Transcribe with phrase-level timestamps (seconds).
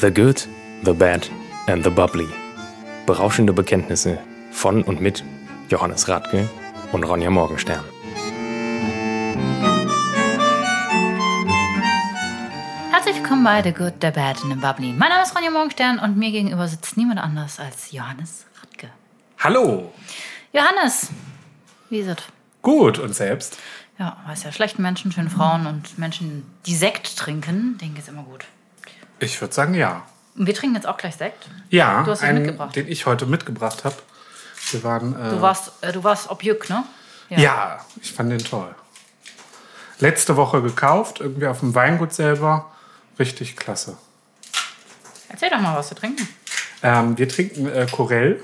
[0.00, 0.48] The Good,
[0.82, 1.28] The Bad
[1.66, 2.26] and The Bubbly.
[3.04, 4.18] Berauschende Bekenntnisse
[4.50, 5.22] von und mit
[5.68, 6.48] Johannes Radke
[6.92, 7.84] und Ronja Morgenstern.
[12.90, 14.94] Herzlich willkommen bei The Good, The Bad and The Bubbly.
[14.94, 18.88] Mein Name ist Ronja Morgenstern und mir gegenüber sitzt niemand anders als Johannes Radke.
[19.40, 19.92] Hallo.
[20.54, 21.10] Johannes,
[21.90, 22.16] wie ist es?
[22.62, 23.58] Gut, und selbst?
[23.98, 28.22] Ja, weiß ja, schlechten Menschen, schönen Frauen und Menschen, die Sekt trinken, denen geht's immer
[28.22, 28.46] gut.
[29.20, 30.02] Ich würde sagen, ja.
[30.36, 31.48] Und wir trinken jetzt auch gleich Sekt.
[31.70, 32.74] Ja, Du hast einen, mitgebracht.
[32.76, 33.96] den ich heute mitgebracht habe.
[34.70, 35.14] Wir waren.
[35.14, 36.84] Äh, Du warst, äh, du warst Objück, ne?
[37.30, 37.84] ja.
[38.00, 38.74] ich fand den toll.
[39.98, 42.70] Letzte Woche gekauft, irgendwie auf dem Weingut selber.
[43.18, 43.98] Richtig klasse.
[45.28, 46.26] Erzähl doch mal, was wir trinken.
[46.82, 48.40] Ähm, wir trinken äh, Corell,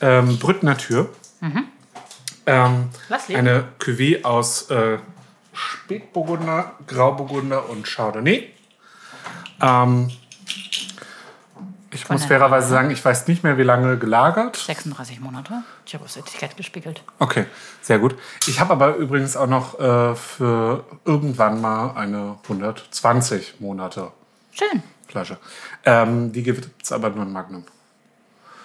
[0.00, 1.10] ähm, Brütt Natur.
[1.42, 1.52] Ähm,
[2.46, 2.90] Mhm.
[3.28, 3.38] Leben.
[3.38, 4.98] eine Cuvée aus äh,
[5.52, 8.50] Spätburgunder, Grauburgunder und Chardonnay.
[9.60, 10.10] Ähm,
[11.92, 14.56] ich muss der fairerweise sagen, ich weiß nicht mehr, wie lange gelagert.
[14.56, 15.62] 36 Monate.
[15.84, 17.02] Ich habe aufs Etikett gespiegelt.
[17.18, 17.46] Okay,
[17.82, 18.14] sehr gut.
[18.46, 24.12] Ich habe aber übrigens auch noch äh, für irgendwann mal eine 120 Monate
[24.52, 24.82] Schön.
[25.08, 25.38] Flasche.
[25.84, 27.64] Ähm, die gibt es aber nur in Magnum.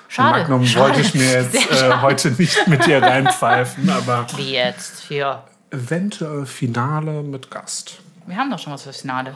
[0.07, 0.39] Schade.
[0.41, 0.85] Magnum Schade.
[0.85, 5.03] wollte ich mir jetzt äh, heute nicht mit dir reinpfeifen, aber Wie jetzt?
[5.03, 5.43] Für.
[5.71, 7.99] eventuell Finale mit Gast.
[8.27, 9.35] Wir haben doch schon was fürs Finale.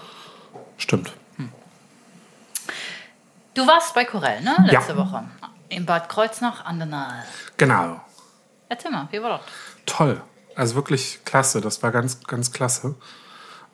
[0.77, 1.11] Stimmt.
[3.59, 4.55] Du warst bei Corell, ne?
[4.65, 4.97] Letzte Ja.
[4.97, 5.23] Woche.
[5.67, 7.23] In Bad Kreuznach an der Nahe.
[7.57, 7.99] Genau.
[8.69, 9.41] Erzähl mal, wie war das?
[9.85, 10.21] Toll.
[10.55, 11.59] Also wirklich klasse.
[11.59, 12.95] Das war ganz, ganz klasse.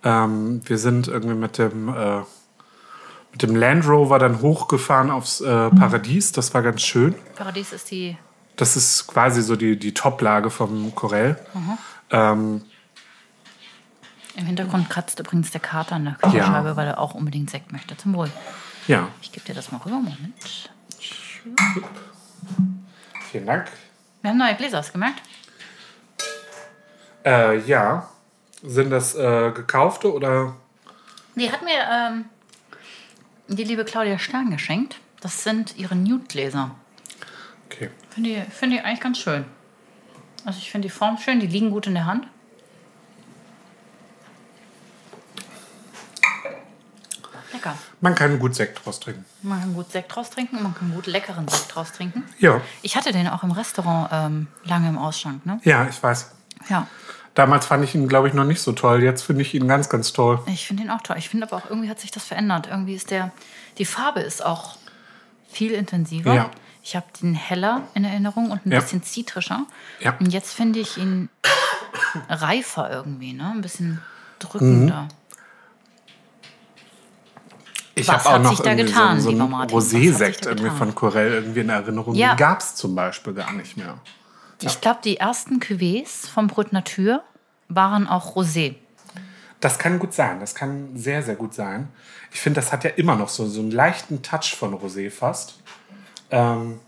[0.03, 2.22] Ähm, wir sind irgendwie mit dem, äh,
[3.31, 6.31] mit dem Land Rover dann hochgefahren aufs äh, Paradies.
[6.31, 7.14] Das war ganz schön.
[7.36, 8.17] Paradies ist die.
[8.55, 11.38] Das ist quasi so die, die Top-Lage vom Corell.
[12.09, 12.64] Ähm,
[14.36, 16.76] Im Hintergrund kratzt übrigens der Kater an der Küchenscheibe, Ja.
[16.76, 17.95] weil er auch unbedingt Sekt möchte.
[17.98, 18.32] Zum Wohl.
[18.87, 19.95] Ja, Ich gebe dir das mal rüber.
[19.95, 20.69] Moment.
[23.31, 23.71] vielen Dank.
[24.21, 25.21] Wir haben neue Gläser, hast du gemerkt?
[27.23, 28.09] Äh, ja,
[28.63, 30.55] sind das äh, gekaufte oder?
[31.35, 32.25] Die hat mir ähm,
[33.47, 34.97] die liebe Claudia Stern geschenkt.
[35.21, 36.71] Das sind ihre Nude-Gläser.
[37.65, 37.89] Okay.
[38.11, 39.45] Finde ich, find ich eigentlich ganz schön.
[40.45, 42.27] Also ich finde die Form schön, die liegen gut in der Hand.
[47.52, 47.75] Lecker.
[48.05, 49.26] Man kann gut Sekt draus trinken.
[49.42, 52.23] Man kann gut Sekt draus trinken, man kann gut leckeren Sekt draus trinken.
[52.38, 55.60] Ja, Ich hatte den auch im Restaurant ähm, lange im Ausschank, ne?
[55.64, 56.32] ja, ich weiß.
[56.70, 56.88] Ja,
[57.33, 59.02] Damals fand ich ihn, glaube ich, noch nicht so toll.
[59.04, 60.39] Jetzt finde ich ihn ganz, ganz toll.
[60.45, 61.17] ich finde den auch toll.
[61.17, 62.67] Ich finde aber auch, irgendwie hat sich das verändert.
[62.67, 63.32] Irgendwie ist der,
[63.80, 64.77] die Farbe ist auch
[65.52, 66.33] viel intensiver.
[66.33, 66.52] Ja.
[66.83, 68.80] Ich habe den heller in Erinnerung und ein Ja.
[68.80, 69.65] bisschen zitrischer.
[69.99, 70.14] Ja.
[70.20, 71.27] Und jetzt finde ich ihn
[72.30, 73.52] reifer irgendwie, ne?
[73.54, 74.02] Ein bisschen
[74.39, 75.08] drückender.
[77.98, 81.32] Ich habe auch noch sich da irgendwie getan, so, so einen Rosé-Sekt irgendwie von Corell
[81.33, 82.14] irgendwie in Erinnerung.
[82.16, 82.33] Ja.
[82.33, 84.00] Den gab es zum Beispiel gar nicht mehr.
[84.61, 87.23] Ich glaube, die ersten Cuvées vom Brut Natur
[87.70, 88.76] waren auch Rosé.
[89.61, 90.39] Das kann gut sein.
[90.39, 91.88] Das kann sehr, sehr gut sein.
[92.32, 95.56] Ich finde, das hat ja immer noch so, so einen leichten Touch von Rosé fast.
[96.32, 96.80] Ähm,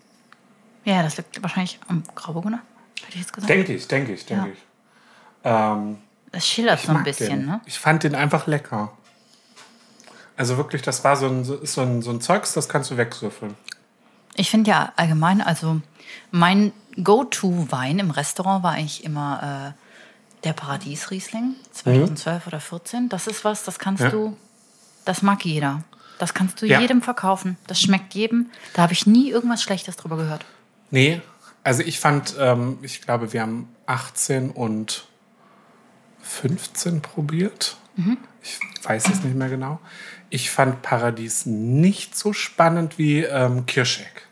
[0.84, 2.59] Ja, das liegt wahrscheinlich am Grauburgunder,
[3.01, 3.50] hätte ich jetzt gesagt.
[3.50, 4.51] denke ich, denke ich, denke Ja.
[4.53, 4.59] ich.
[5.44, 5.97] Ähm,
[6.31, 7.45] Es schillert so ein bisschen, den.
[7.45, 7.62] ne?
[7.66, 8.91] Ich fand den einfach lecker.
[10.37, 13.55] Also wirklich, das war so ein, so, ein, so ein Zeugs, das kannst du wegsüffeln.
[14.35, 15.81] Ich finde ja allgemein, also
[16.31, 16.71] mein
[17.03, 23.09] Go-To-Wein im Restaurant war eigentlich immer äh, der Paradies-Riesling, 2012 oder 14.
[23.09, 24.09] Das ist was, das kannst Ja.
[24.11, 24.37] du,
[25.05, 25.83] das mag jeder.
[26.19, 26.79] Das kannst du Ja.
[26.79, 27.57] jedem verkaufen.
[27.67, 28.49] Das schmeckt jedem.
[28.73, 30.45] Da habe ich nie irgendwas Schlechtes drüber gehört.
[30.91, 31.21] Nee,
[31.63, 35.05] also ich fand, ähm, ich glaube, wir haben 18 und
[36.21, 37.77] 15 probiert.
[38.47, 39.79] Ich weiß es nicht mehr genau.
[40.29, 44.27] Ich fand Paradies nicht so spannend wie ähm, Kirschek.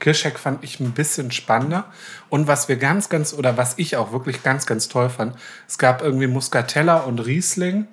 [0.00, 1.86] Kirschek fand ich ein bisschen spannender.
[2.28, 5.36] Und was wir ganz, ganz, oder was ich auch wirklich ganz, ganz toll fand,
[5.68, 7.86] es gab irgendwie Muscatella und Riesling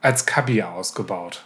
[0.00, 1.44] als Kabi ausgebaut.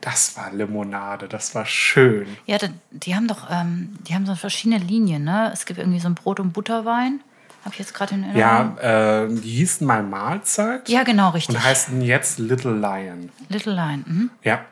[0.00, 2.26] Das war Limonade, das war schön.
[2.46, 2.58] Ja,
[2.90, 5.50] die haben doch, ähm, die haben so verschiedene Linien, ne?
[5.52, 7.20] Es gibt irgendwie so einen Brot- und Butterwein.
[7.68, 8.78] Habe ich jetzt gerade in Erinnerung.
[8.80, 10.88] Ja, äh, die hießen mal Mahlzeit.
[10.88, 11.54] Ja, genau, richtig.
[11.54, 13.28] Und heißen jetzt Little Lion.
[13.50, 14.04] Little Line.
[14.06, 14.30] Mhm.
[14.42, 14.64] Ja.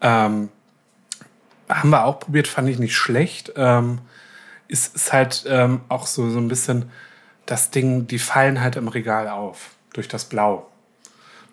[0.00, 0.48] Ähm,
[1.68, 3.52] haben wir auch probiert, fand ich nicht schlecht.
[3.54, 4.00] Ähm,
[4.66, 6.90] ist, ist halt ähm, auch so, so ein bisschen
[7.46, 9.70] das Ding, die fallen halt im Regal auf.
[9.92, 10.68] Durch das Blau.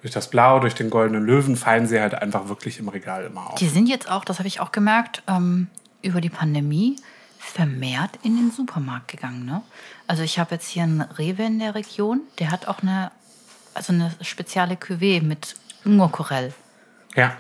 [0.02, 3.52] Durch das Blau, durch den goldenen Löwen fallen sie halt einfach wirklich im Regal immer
[3.52, 3.60] auf.
[3.60, 5.68] Die sind jetzt auch, das habe ich auch gemerkt, ähm,
[6.02, 6.96] über die Pandemie
[7.46, 9.46] vermehrt in den Supermarkt gegangen.
[9.46, 9.62] Ne?
[10.08, 13.12] Also ich habe jetzt hier einen Rewe in der Region, der hat auch eine,
[13.74, 16.54] also eine spezielle Cuvée mit Ingwerkorell.
[17.16, 17.36] Ja.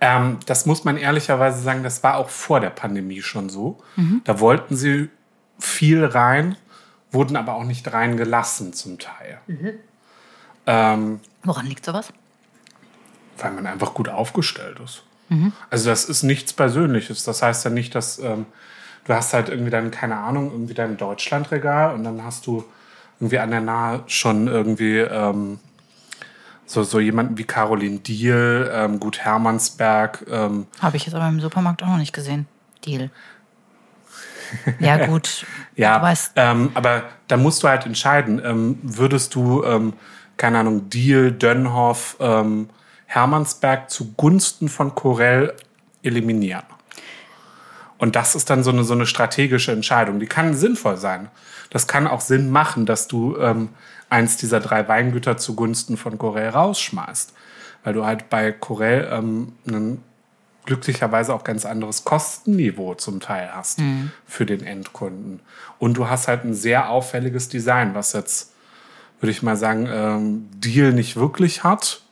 [0.00, 3.82] Ähm, das muss man ehrlicherweise sagen, das war auch vor der Pandemie schon so.
[4.24, 5.08] Da wollten sie
[5.58, 6.56] viel rein,
[7.10, 9.40] wurden aber auch nicht reingelassen zum Teil.
[10.66, 12.12] Ähm, Woran liegt sowas?
[13.38, 15.02] weil man einfach gut aufgestellt ist.
[15.70, 17.24] Also das ist nichts Persönliches.
[17.24, 18.46] Das heißt ja nicht, dass ähm,
[19.06, 22.64] du hast halt irgendwie dann, keine Ahnung, irgendwie dein Deutschlandregal und dann hast du
[23.18, 25.58] irgendwie an der Nahe schon irgendwie ähm,
[26.66, 31.40] so, so jemanden wie Caroline Diehl, ähm, Gut Hermannsberg, ähm, Habe ich jetzt aber im
[31.40, 32.46] Supermarkt auch noch nicht gesehen.
[32.84, 33.10] Deal.
[34.80, 35.46] Ja, gut.
[35.76, 39.94] Ja, Du weißt, ähm, aber da musst du halt entscheiden, ähm, würdest du, ähm,
[40.36, 42.68] keine Ahnung, Deal, Dönhoff, ähm,
[43.06, 45.54] Hermannsberg zugunsten von Corell
[46.02, 46.64] eliminieren?
[47.98, 50.20] Und das ist dann so eine, so eine strategische Entscheidung.
[50.20, 51.30] Die kann sinnvoll sein.
[51.70, 53.70] Das kann auch Sinn machen, dass du ähm,
[54.10, 57.32] eins dieser drei Weingüter zugunsten von Corell rausschmeißt.
[57.84, 60.02] Weil du halt bei Corell ähm, ein
[60.66, 63.78] glücklicherweise auch ganz anderes Kostenniveau zum Teil hast
[64.26, 65.40] für den Endkunden.
[65.78, 68.52] Und du hast halt ein sehr auffälliges Design, was jetzt,
[69.20, 72.02] würde ich mal sagen, ähm, Deal nicht wirklich hat.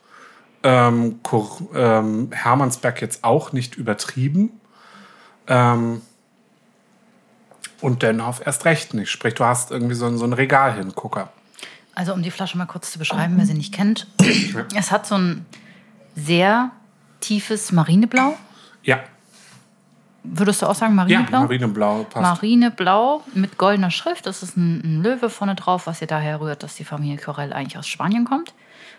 [0.63, 1.19] Ähm,
[1.75, 4.59] ähm, Hermannsberg jetzt auch nicht übertrieben.
[5.47, 6.01] Ähm,
[7.81, 9.09] und Dönhoff erst recht nicht.
[9.11, 11.29] Sprich, du hast irgendwie so, ein- so einen Regalhingucker.
[11.93, 14.07] also um die Flasche mal kurz zu beschreiben, wer sie nicht kennt.
[14.75, 15.45] Es hat so ein
[16.15, 16.71] sehr
[17.21, 18.37] tiefes Marineblau.
[18.83, 18.99] Ja,
[20.27, 21.41] Würdest du auch sagen ja, Marineblau?
[21.41, 22.15] Marineblau passt.
[22.23, 24.25] Marineblau mit goldener Schrift.
[24.25, 27.53] Das ist ein, ein Löwe vorne drauf, was ihr daher rührt, dass die Familie Corell
[27.53, 28.55] eigentlich aus Spanien kommt.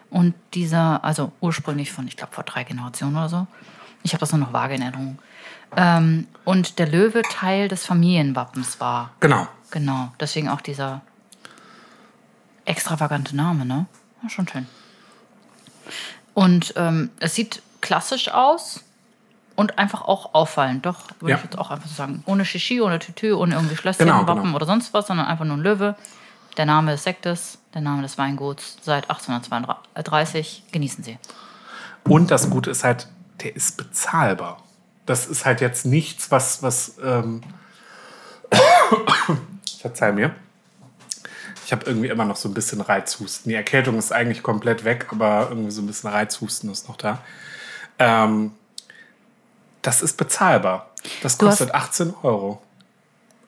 [0.09, 3.47] Und dieser, also ursprünglich von, ich glaube, vor drei Generationen oder so.
[4.05, 5.19] Ich habe das nur noch vage in Erinnerung.
[5.75, 9.11] Ähm, und der Löwe Teil des Familienwappens war.
[9.21, 9.47] genau.
[9.73, 11.01] Genau, deswegen auch dieser
[12.65, 13.87] extravagante Name, ne?
[14.23, 14.67] Ja, schon schön.
[16.35, 18.85] Und ähm, es sieht klassisch aus
[19.55, 20.87] und einfach auch auffallend.
[20.87, 21.37] Doch, würde Ja.
[21.39, 22.23] ich jetzt auch einfach so sagen.
[22.27, 24.57] Ohne Shishi, ohne Tütü, ohne irgendwie Schlösschen, Genau, Wappen genau.
[24.57, 25.97] oder sonst was, sondern einfach nur ein Löwe.
[26.57, 30.65] Der Name des Sektes, der Name des Weinguts seit 1832.
[30.73, 31.19] Genießen Sie.
[32.05, 33.09] Und das Gute ist halt,
[33.43, 34.63] der ist bezahlbar.
[35.07, 37.43] Das ist halt jetzt nichts, was, was ähm,
[39.81, 40.35] verzeih mir.
[41.65, 43.49] Ich habe irgendwie immer noch so ein bisschen Reizhusten.
[43.51, 47.23] Die Erkältung ist eigentlich komplett weg, aber irgendwie so ein bisschen Reizhusten ist noch da.
[47.99, 48.53] Ähm,
[49.83, 50.91] das ist bezahlbar.
[51.23, 52.63] Das kostet 18 Euro.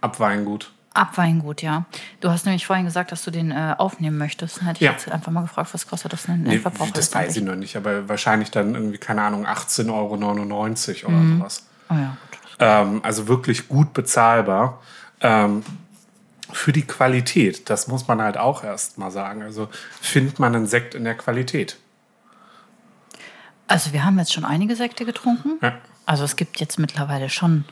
[0.00, 0.72] Ab Weingut.
[0.94, 1.84] Ab Weingut, ja.
[2.20, 4.58] Du hast nämlich vorhin gesagt, dass du den äh, aufnehmen möchtest.
[4.58, 4.92] Dann hätte ich Ja.
[4.92, 6.42] jetzt einfach mal gefragt, was kostet das denn?
[6.42, 6.60] Nee,
[6.94, 11.66] das weiß ich noch nicht, aber wahrscheinlich dann irgendwie, keine Ahnung, 18,99 Euro oder sowas.
[11.90, 12.40] Oh ja, gut.
[12.58, 14.80] Ähm, also wirklich gut bezahlbar.
[15.20, 15.62] Ähm,
[16.50, 19.42] für die Qualität, das muss man halt auch erst mal sagen.
[19.42, 19.68] Also
[20.00, 21.76] findet man einen Sekt in der Qualität.
[23.66, 25.58] Also wir haben jetzt schon einige Sekte getrunken.
[25.60, 25.74] Ja.
[26.06, 27.64] Also es gibt jetzt mittlerweile schon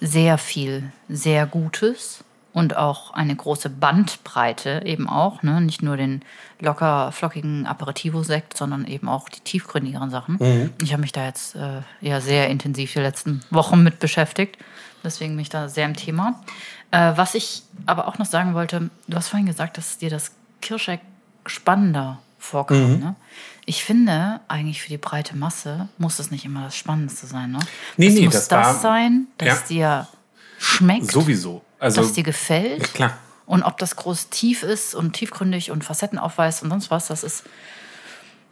[0.00, 5.42] sehr viel sehr Gutes und auch eine große Bandbreite eben auch.
[5.42, 5.60] Ne?
[5.60, 6.22] Nicht nur den
[6.60, 10.38] locker flockigen Aperitivo-Sekt, sondern eben auch die tiefgründigeren Sachen.
[10.82, 14.58] Ich habe mich da jetzt äh, ja sehr intensiv die letzten Wochen mit beschäftigt.
[15.04, 16.40] Deswegen bin ich da sehr im Thema.
[16.90, 20.32] Äh, was ich aber auch noch sagen wollte, du hast vorhin gesagt, dass dir das
[20.60, 21.00] Kirschegg
[21.46, 22.98] spannender vorkam.
[22.98, 23.16] Ne?
[23.68, 27.50] Ich finde, eigentlich für die breite Masse muss es nicht immer das Spannendste sein.
[27.50, 27.58] Ne?
[27.98, 29.66] Nee, es nee, muss das das, war- sein, das Ja.
[29.68, 30.08] dir
[30.58, 31.62] schmeckt, Sowieso.
[31.78, 32.94] Also das dir gefällt.
[32.94, 33.18] klar.
[33.44, 37.22] Und ob das groß tief ist und tiefgründig und Facetten aufweist und sonst was, das
[37.22, 37.44] ist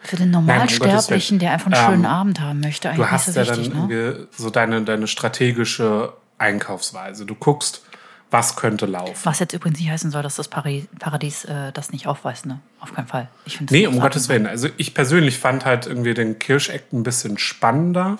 [0.00, 1.38] für den Normalsterblichen, Willen.
[1.40, 3.88] der einfach einen Ähm, schönen Abend haben möchte, eigentlich du hast ja so dann.
[3.88, 4.28] Ne?
[4.36, 7.24] so deine, deine strategische Einkaufsweise.
[7.24, 7.82] Du guckst,
[8.30, 9.16] was könnte laufen.
[9.24, 12.60] Was jetzt übrigens nicht heißen soll, dass das Pari Paradies äh, das nicht aufweist, ne?
[12.80, 13.28] Auf keinen Fall.
[13.44, 14.00] Ich Nee, um.
[14.00, 14.46] Gottes Willen.
[14.46, 18.18] Also ich persönlich fand halt irgendwie den Kirscheck ein bisschen spannender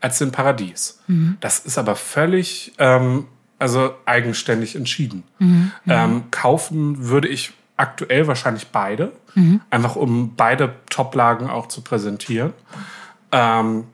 [0.00, 1.00] als den Paradies.
[1.40, 3.26] Das ist aber völlig, ähm,
[3.58, 5.22] also eigenständig entschieden.
[5.86, 9.12] Ähm, kaufen würde ich aktuell wahrscheinlich beide,
[9.70, 12.52] einfach um beide Toplagen auch zu präsentieren.
[13.32, 13.84] Ähm,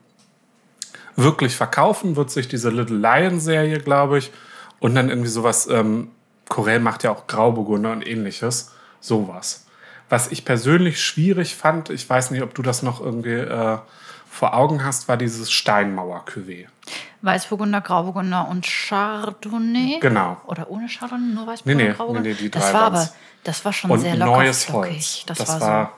[1.17, 4.33] wirklich verkaufen wird sich diese Little Lion Serie, glaube ich,
[4.81, 5.67] und dann irgendwie sowas.
[5.69, 6.11] Ähm,
[6.49, 9.67] Corell macht ja auch Grauburgunder und ähnliches, sowas.
[10.09, 13.79] Was ich persönlich schwierig fand, ich weiß nicht, ob du das noch irgendwie äh,
[14.29, 16.67] vor Augen hast, war dieses Steinmauer-Cuvée.
[17.23, 19.99] Weißburgunder, Grauburgunder und Chardonnay.
[20.01, 20.39] Genau.
[20.47, 22.29] Oder ohne Chardonnay, nur Weißburgunder, Nee, nee, Grauburgunder?
[22.31, 23.09] nee, nee, die das drei war aber,
[23.45, 24.93] das war schon Und sehr locker neues flockig.
[24.93, 25.23] Holz.
[25.27, 25.93] Das, Das war, war-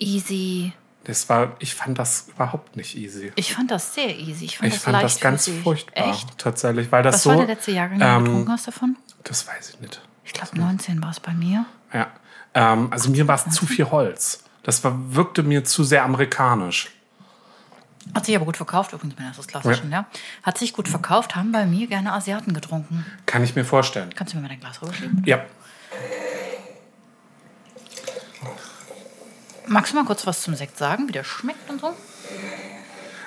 [0.00, 0.72] so easy.
[1.04, 3.32] Das war, ich fand das überhaupt nicht easy.
[3.34, 4.44] Ich fand das sehr easy.
[4.44, 6.08] Ich fand Ich das fand das ganz furchtbar.
[6.10, 6.38] Echt?
[6.38, 7.30] Tatsächlich, weil das Was so.
[7.30, 8.96] war der letzte Jahrgang, den du ähm, getrunken hast davon?
[9.24, 10.00] Das weiß ich nicht.
[10.24, 11.64] Ich glaube 19 war es bei mir.
[11.92, 12.06] Ja.
[12.54, 14.44] Ähm, also mir war es zu viel Holz.
[14.62, 16.90] Das war, wirkte mir zu sehr amerikanisch.
[18.14, 19.74] Hat sich aber gut verkauft, übrigens mein erstes Glas Ja.
[19.74, 20.06] schon, ja.
[20.42, 23.04] Hat sich gut verkauft, haben bei mir gerne Asiaten getrunken.
[23.26, 24.10] Kann ich mir vorstellen.
[24.14, 25.22] Kannst du mir mal dein Glas rüberschieben?
[25.24, 25.44] Ja.
[29.66, 31.94] Magst du mal kurz was zum Sekt sagen, wie der schmeckt und so?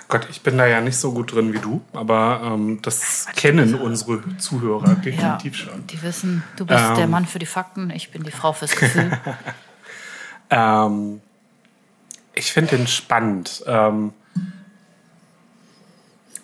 [0.08, 3.74] Gott, ich bin da ja nicht so gut drin wie du, aber ähm, das kennen
[3.74, 5.88] unsere Zuhörer definitiv schon.
[5.88, 6.96] Die wissen, du bist Ähm.
[6.96, 9.12] der Mann für die Fakten, ich bin die Frau fürs Gefühl.
[10.50, 11.22] Ähm,
[12.36, 13.64] ich finde den spannend.
[13.66, 14.14] Ähm,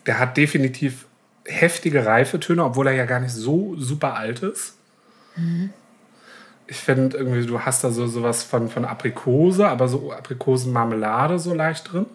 [0.08, 1.06] der hat definitiv
[1.46, 4.74] heftige Reifetöne, obwohl er ja gar nicht so super alt ist.
[6.72, 11.54] Ich finde irgendwie, du hast da so sowas von, von Aprikose, aber so Aprikosenmarmelade so
[11.54, 12.06] leicht drin.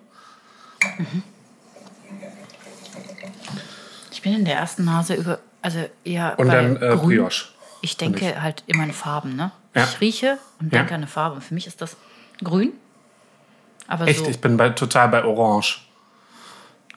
[4.10, 7.18] Ich bin in der ersten Nase über, also eher Und bei dann äh, Grün.
[7.18, 7.48] Brioche.
[7.82, 9.52] Ich denke halt immer in Farben, ne?
[9.74, 9.84] Ja.
[9.84, 10.78] Ich rieche und Ja.
[10.78, 11.36] denke an eine Farbe.
[11.36, 11.98] Und für mich ist das
[12.42, 12.72] grün.
[13.86, 15.80] Aber Echt, so ich bin bei, total bei Orange.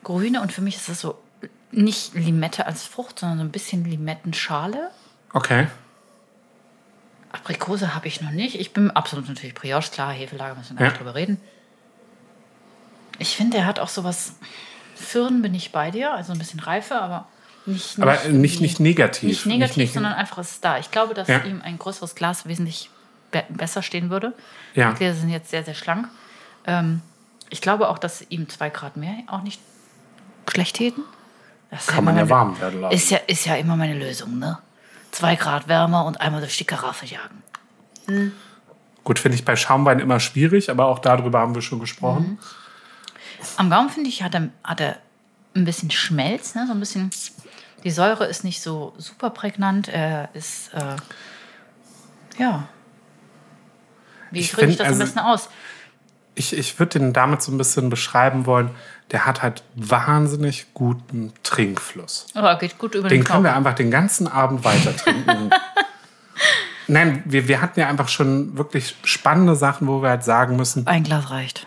[0.02, 1.18] grüne und für mich ist das so
[1.72, 4.90] nicht Limette als Frucht, sondern so ein bisschen Limettenschale.
[5.34, 5.66] Okay.
[7.32, 8.58] Aprikose habe ich noch nicht.
[8.58, 10.90] Ich bin absolut natürlich Brioche, klar, Hefelager müssen wir gar Ja.
[10.90, 11.40] nicht drüber reden.
[13.18, 14.34] Ich finde, er hat auch sowas.
[14.94, 17.26] Firn bin ich bei dir, also ein bisschen Reife, aber
[17.66, 18.00] nicht.
[18.00, 19.28] Aber nicht, nicht negativ.
[19.28, 20.78] Nicht negativ, nicht, sondern einfach es ist da.
[20.78, 21.42] Ich glaube, dass Ja.
[21.44, 22.90] ihm ein größeres Glas wesentlich
[23.30, 24.34] be besser stehen würde.
[24.74, 24.92] Ja.
[24.92, 26.08] Die sind jetzt sehr, sehr schlank.
[26.66, 27.00] Ähm,
[27.48, 29.60] ich glaube auch, dass ihm zwei Grad mehr auch nicht
[30.50, 31.02] schlecht täten.
[31.70, 32.94] Das Kann man immer ja warm werden lassen.
[32.94, 34.58] Ist ja, ist ja immer meine Lösung, ne?
[35.10, 38.32] Zwei Grad wärmer und einmal durch die Karaffe jagen.
[39.04, 42.38] Gut, finde ich bei Schaumwein immer schwierig, aber auch darüber haben wir schon gesprochen.
[43.56, 44.98] Am Gaumen, finde ich, hat er, hat er
[45.54, 46.66] ein bisschen Schmelz, ne?
[46.66, 47.10] so ein bisschen.
[47.82, 49.88] Die Säure ist nicht so super prägnant.
[49.88, 50.96] Er ist, äh,
[52.38, 52.68] ja.
[54.30, 55.48] Wie Ich drücke ich find, das also- am besten aus?
[56.36, 58.70] Ich, ich würde den damit so ein bisschen beschreiben wollen,
[59.12, 62.26] der hat halt wahnsinnig guten Trinkfluss.
[62.34, 65.50] Aber geht gut über Den den können wir einfach den ganzen Abend weiter trinken.
[66.86, 70.86] Nein, wir, wir hatten ja einfach schon wirklich spannende Sachen, wo wir halt sagen müssen,
[70.86, 71.66] Ein Glas reicht.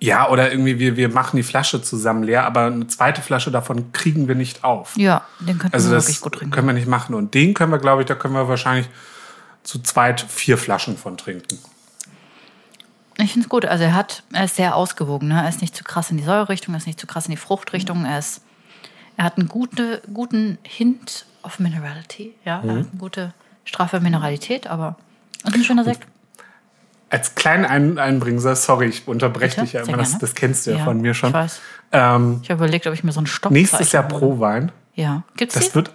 [0.00, 3.90] ja, oder irgendwie wir, wir machen die Flasche zusammen leer, aber eine zweite Flasche davon
[3.92, 4.94] kriegen wir nicht auf.
[4.96, 6.52] Ja, den könnten Also wir das wirklich gut trinken.
[6.54, 7.14] können wir nicht machen.
[7.16, 8.88] Und den können wir, glaube ich, da können wir wahrscheinlich
[9.64, 11.58] zu zweit vier Flaschen von trinken.
[13.20, 13.64] Ich finde es gut.
[13.64, 15.28] Also er hat, er ist sehr ausgewogen.
[15.28, 15.42] Ne?
[15.42, 17.36] Er ist nicht zu krass in die Säurerichtung, er ist nicht zu krass in die
[17.36, 18.04] Fruchtrichtung.
[18.04, 18.42] Er ist,
[19.16, 22.34] er hat einen gute, guten Hint of Minerality.
[22.44, 22.68] Ja, Mhm.
[22.68, 23.34] er hat eine gute
[23.64, 24.96] straffe Mineralität, aber
[25.44, 26.06] ist ein schöner Sekt.
[27.10, 29.60] Als kleinen ein Einbringer, sorry, ich unterbreche Bitte?
[29.62, 31.30] dich ja immer, das, das kennst du ja, Ja, von mir schon.
[31.30, 31.60] ich weiß.
[31.92, 34.70] Ähm, Ich habe überlegt, ob ich mir so einen Stopp nächstes Jahr Pro-Wein.
[34.94, 35.74] Ja, gibt's Das die?
[35.76, 35.90] wird,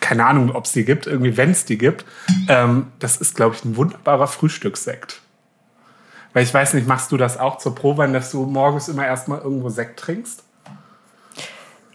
[0.00, 2.04] keine Ahnung, ob es die gibt, irgendwie, wenn es die gibt.
[2.48, 5.20] Ähm, das ist, glaube ich, ein wunderbarer Frühstückssekt.
[6.32, 9.40] Weil ich weiß nicht, machst du das auch zur Prowein, dass du morgens immer erstmal
[9.40, 10.44] irgendwo Sekt trinkst?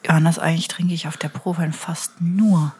[0.05, 2.73] Johannes, eigentlich trinke ich auf der Prowein fast nur.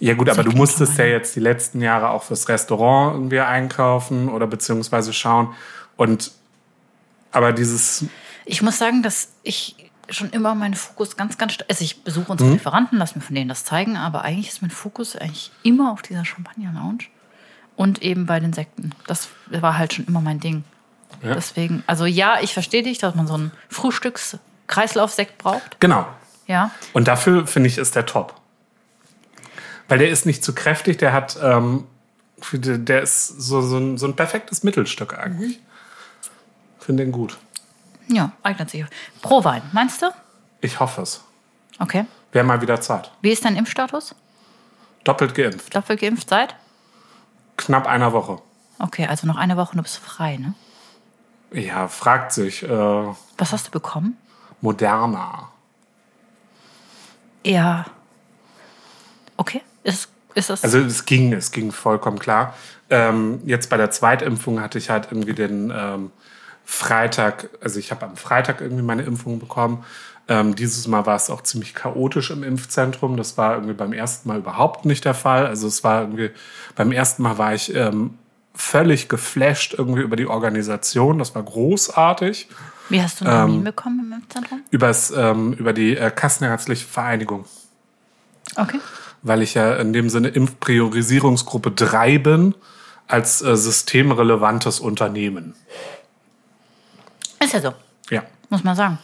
[0.00, 4.28] Ja gut, aber du musstest ja jetzt die letzten Jahre auch fürs Restaurant irgendwie einkaufen
[4.28, 5.54] oder beziehungsweise schauen.
[5.96, 6.32] Und
[7.30, 8.04] aber dieses,
[8.44, 9.76] Ich muss sagen, dass ich
[10.10, 11.58] schon immer meinen Fokus ganz, ganz.
[11.68, 12.56] Also ich besuche unsere Mhm.
[12.56, 16.02] Lieferanten, lass mir von denen das zeigen, aber eigentlich ist mein Fokus eigentlich immer auf
[16.02, 17.04] dieser Champagner-Lounge
[17.76, 18.92] und eben bei den Sekten.
[19.06, 20.64] Das war halt schon immer mein Ding.
[21.22, 21.34] Ja.
[21.34, 25.80] Deswegen, also ja, ich verstehe dich, dass man so einen Frühstückskreislaufsekt braucht.
[25.80, 26.06] genau.
[26.46, 26.70] Ja.
[26.92, 28.34] Und dafür finde ich, ist der top.
[29.88, 31.86] Weil der ist nicht zu kräftig, der hat, ähm,
[32.52, 35.58] der ist so, so, ein, so ein perfektes Mittelstück eigentlich.
[36.78, 37.38] Finde den gut.
[38.08, 38.84] Ja, eignet sich.
[39.22, 40.10] Pro Wein, meinst du?
[40.60, 41.22] Ich hoffe es.
[41.78, 42.04] Okay.
[42.32, 43.10] Wäre mal wieder Zeit.
[43.22, 44.14] Wie ist dein Impfstatus?
[45.04, 45.74] Doppelt geimpft.
[45.74, 46.54] Doppelt geimpft seit?
[47.56, 48.38] Knapp einer Woche.
[48.78, 50.54] Okay, also noch eine Woche und du bist frei, ne?
[51.52, 52.62] Ja, fragt sich.
[52.62, 54.16] Äh, Was hast du bekommen?
[54.60, 55.50] Moderna.
[57.44, 57.84] Ja.
[59.36, 59.62] Okay.
[59.84, 60.64] Ist, ist das.
[60.64, 62.54] Also es ging, es ging vollkommen klar.
[62.90, 66.10] Ähm, jetzt bei der Zweitimpfung hatte ich halt irgendwie den ähm,
[66.64, 69.84] Freitag, also ich habe am Freitag irgendwie meine Impfung bekommen.
[70.26, 73.16] Ähm, dieses Mal war es auch ziemlich chaotisch im Impfzentrum.
[73.16, 75.46] Das war irgendwie beim ersten Mal überhaupt nicht der Fall.
[75.46, 76.30] Also es war irgendwie,
[76.76, 78.16] beim ersten Mal war ich ähm,
[78.54, 81.18] völlig geflasht irgendwie über die Organisation.
[81.18, 82.48] Das war großartig.
[82.88, 84.60] Wie hast du einen Termin ähm, bekommen im Impfzentrum?
[84.70, 87.44] Übers, ähm, über die äh, Kassenärztliche Vereinigung.
[88.56, 88.78] Okay.
[89.22, 92.54] weil ich ja in dem Sinne Impfpriorisierungsgruppe 3 bin,
[93.08, 95.54] als äh, systemrelevantes Unternehmen.
[97.42, 97.72] Ist ja so,
[98.10, 98.22] Ja.
[98.50, 98.98] muss man sagen.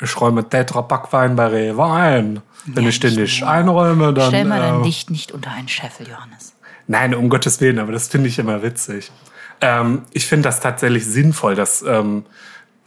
[0.00, 2.40] Ich räume Tetra-Backwein bei Rewe ein.
[2.66, 3.50] Wenn Ja, ich den nicht nur.
[3.50, 4.28] einräume, dann.
[4.28, 6.54] Stell mal dein äh, Licht nicht unter einen Scheffel, Johannes.
[6.86, 9.10] Nein, um Gottes Willen, aber das finde ich immer witzig.
[9.60, 12.24] Ähm, ich finde das tatsächlich sinnvoll, dass ähm,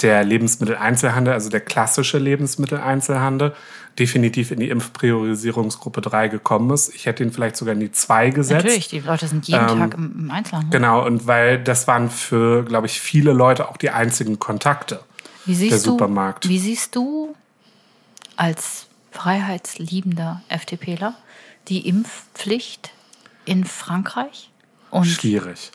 [0.01, 3.53] der Lebensmitteleinzelhandel, also der klassische Lebensmitteleinzelhandel,
[3.99, 6.93] definitiv in die Impfpriorisierungsgruppe 3 gekommen ist.
[6.95, 8.63] Ich hätte ihn vielleicht sogar in die 2 gesetzt.
[8.63, 10.71] Natürlich, die Leute sind jeden Ähm, Tag im, im Einzelhandel.
[10.79, 15.01] Genau, und weil das waren für, glaube ich, viele Leute auch die einzigen Kontakte.
[15.45, 16.48] Wie siehst der du, Supermarkt.
[16.48, 17.36] Wie siehst du
[18.36, 21.15] als freiheitsliebender FDPler
[21.67, 22.91] die Impfpflicht
[23.45, 24.51] in Frankreich
[24.89, 25.71] und Schwierig.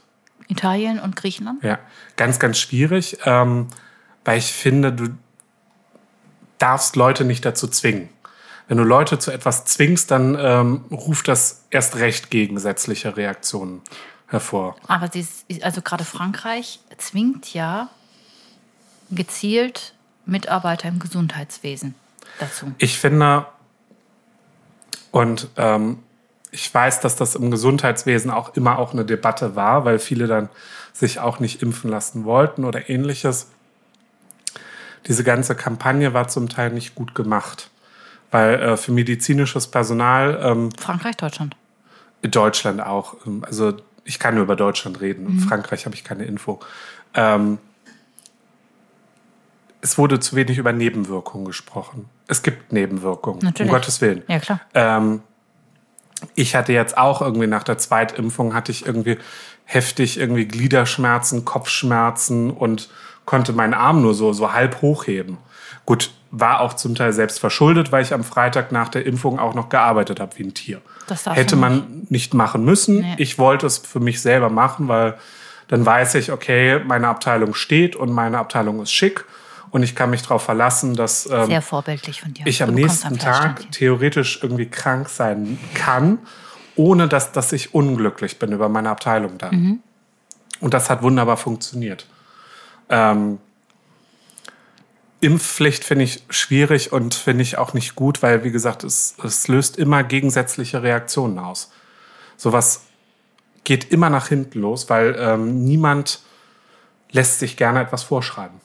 [0.48, 1.62] Italien und Griechenland?
[1.62, 1.78] Ja,
[2.16, 3.68] ganz, ganz schwierig, ähm,
[4.24, 5.08] weil ich finde, du
[6.58, 8.08] darfst Leute nicht dazu zwingen.
[8.68, 13.80] Wenn du Leute zu etwas zwingst, dann ähm, ruft das erst recht gegensätzliche Reaktionen
[14.26, 14.76] hervor.
[14.88, 17.90] Aber ist, also gerade Frankreich zwingt ja
[19.10, 19.94] gezielt
[20.24, 21.94] Mitarbeiter im Gesundheitswesen
[22.38, 22.72] dazu.
[22.78, 23.46] Ich finde,
[25.10, 25.98] und ähm,
[26.50, 30.48] ich weiß, dass das im Gesundheitswesen auch immer auch eine Debatte war, weil viele dann
[30.92, 33.48] sich auch nicht impfen lassen wollten oder ähnliches.
[35.06, 37.70] Diese ganze Kampagne war zum Teil nicht gut gemacht,
[38.30, 41.54] weil äh, für medizinisches Personal ähm, Frankreich, Deutschland.
[42.22, 46.24] Deutschland auch, ähm, also ich kann nur über Deutschland reden, in Frankreich habe ich keine
[46.24, 46.60] Info.
[47.14, 47.58] Ähm,
[49.80, 52.08] es wurde zu wenig über Nebenwirkungen gesprochen.
[52.26, 53.70] Es gibt Nebenwirkungen, Natürlich.
[53.70, 54.22] um Gottes Willen.
[54.28, 54.60] Ja, klar.
[54.74, 55.22] Ähm,
[56.34, 59.18] ich hatte jetzt auch irgendwie nach der Zweitimpfung hatte ich irgendwie
[59.64, 62.88] heftig irgendwie Gliederschmerzen, Kopfschmerzen und
[63.24, 65.38] konnte meinen Arm nur so, so halb hochheben.
[65.84, 69.54] Gut, war auch zum Teil selbst verschuldet, weil ich am Freitag nach der Impfung auch
[69.54, 70.80] noch gearbeitet habe wie ein Tier.
[71.06, 73.00] Das Hätte man nicht machen müssen.
[73.00, 73.14] Nee.
[73.18, 75.14] Ich wollte es für mich selber machen, weil
[75.68, 79.24] dann weiß ich, okay, meine Abteilung steht und meine Abteilung ist schick
[79.76, 81.50] und ich kann mich darauf verlassen, dass ähm,
[82.46, 86.16] ich am nächsten Tag theoretisch irgendwie krank sein kann,
[86.76, 89.54] ohne dass, dass ich unglücklich bin über meine Abteilung dann.
[89.54, 89.80] Mhm.
[90.60, 92.06] Und das hat wunderbar funktioniert.
[92.88, 93.36] Ähm,
[95.20, 99.46] Impfpflicht finde ich schwierig und finde ich auch nicht gut, weil, wie gesagt, es, es
[99.46, 101.70] löst immer gegensätzliche Reaktionen aus.
[102.38, 102.80] Sowas
[103.64, 106.20] geht immer nach hinten los, weil ähm, niemand
[107.10, 108.64] lässt sich gerne etwas vorschreiben.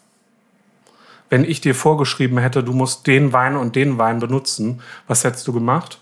[1.32, 5.48] Wenn ich dir vorgeschrieben hätte, du musst den Wein und den Wein benutzen, was hättest
[5.48, 5.98] du gemacht?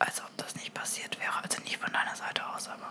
[0.00, 1.30] Als ob das nicht passiert wäre.
[1.42, 2.88] Also nicht von deiner Seite aus, aber.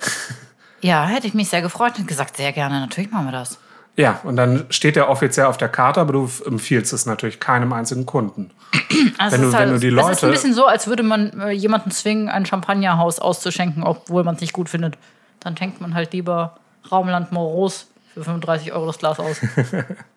[0.80, 2.80] ja, hätte ich mich sehr gefreut und gesagt, sehr gerne.
[2.80, 3.58] Natürlich machen wir das.
[3.96, 7.72] Ja, und dann steht er offiziell auf der Karte, aber du empfiehlst es natürlich keinem
[7.72, 8.50] einzigen Kunden.
[9.18, 11.02] Also Wenn du- ist wenn du die Es ist ein Leute- bisschen so, als würde
[11.02, 14.96] man äh, jemanden zwingen, ein Champagnerhaus auszuschenken, obwohl man es nicht gut findet.
[15.40, 16.56] Dann schenkt man halt lieber
[16.90, 19.36] Raumland Moros für 35 Euro das Glas aus.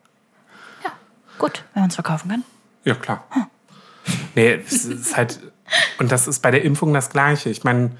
[1.37, 2.43] gut, wenn man es verkaufen kann.
[2.83, 3.25] Ja, klar.
[4.35, 5.39] Nee, es ist halt,
[5.99, 7.49] und das ist bei der Impfung das Gleiche.
[7.49, 7.91] Ich meine,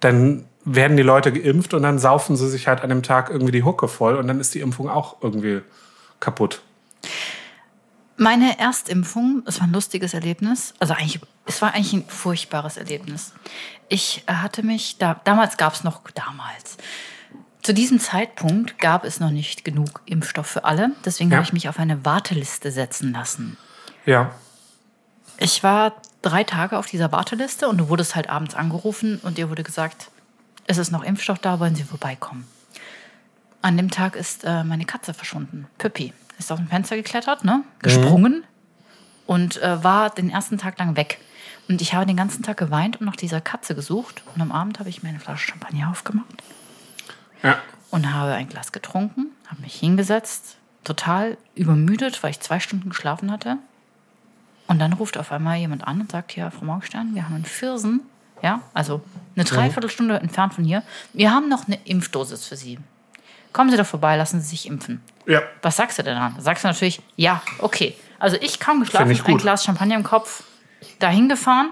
[0.00, 3.52] dann werden die Leute geimpft und dann saufen sie sich halt an dem Tag irgendwie
[3.52, 5.62] die Hucke voll und dann ist die Impfung auch irgendwie
[6.20, 6.62] kaputt.
[8.16, 10.72] Meine Erstimpfung, es war ein lustiges Erlebnis.
[10.78, 13.32] Also eigentlich, es war eigentlich ein furchtbares Erlebnis.
[13.88, 16.76] Ich äh, hatte mich, da, damals gab es noch, damals,
[17.64, 20.92] zu diesem Zeitpunkt gab es noch nicht genug Impfstoff für alle.
[21.04, 21.38] Deswegen Ja.
[21.38, 23.56] habe ich mich auf eine Warteliste setzen lassen.
[24.06, 24.30] Ja,
[25.38, 29.50] Ich war drei Tage auf dieser Warteliste und du wurdest halt abends angerufen und dir
[29.50, 30.10] wurde gesagt,
[30.68, 32.46] es ist noch Impfstoff da, wollen Sie vorbeikommen.
[33.60, 35.66] An dem Tag ist äh, meine Katze verschwunden.
[35.78, 37.64] Püppi ist auf dem Fenster geklettert, ne?
[37.80, 38.44] gesprungen
[39.26, 41.18] und äh, war den ersten Tag lang weg.
[41.68, 44.22] Und ich habe den ganzen Tag geweint und nach dieser Katze gesucht.
[44.36, 46.44] Und am Abend habe ich mir eine Flasche Champagner aufgemacht
[47.44, 47.58] ja.
[47.90, 53.30] und habe ein Glas getrunken, habe mich hingesetzt, total übermüdet, weil ich zwei Stunden geschlafen
[53.30, 53.58] hatte.
[54.66, 57.44] Und dann ruft auf einmal jemand an und sagt, ja, Frau Morgenstern, wir haben einen
[57.44, 58.00] Firsen,
[58.42, 59.02] ja, also
[59.36, 60.82] eine Dreiviertelstunde entfernt von hier.
[61.12, 62.78] Wir haben noch eine Impfdosis für Sie.
[63.52, 65.00] Kommen Sie doch vorbei, lassen Sie sich impfen.
[65.26, 66.34] Ja, Was sagst du denn dann?
[66.34, 67.94] Da sagst du natürlich, ja, okay.
[68.18, 69.36] Also ich kaum geschlafen, ich ein.
[69.38, 70.44] Glas Champagner im Kopf,
[70.98, 71.70] dahin gefahren,